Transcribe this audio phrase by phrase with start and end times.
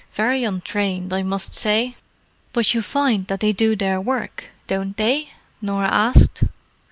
[0.13, 1.95] Very untrained, I must say."
[2.53, 5.29] "But you find that they do their work, don't they?"
[5.61, 6.43] Norah asked.